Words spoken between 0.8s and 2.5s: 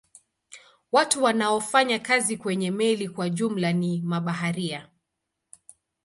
Watu wanaofanya kazi